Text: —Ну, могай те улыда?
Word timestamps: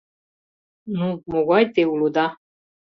—Ну, 0.93 1.07
могай 1.31 1.63
те 1.73 1.81
улыда? 1.93 2.27